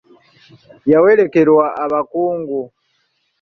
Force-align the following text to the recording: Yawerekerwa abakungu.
Yawerekerwa 0.91 1.65
abakungu. 1.83 2.59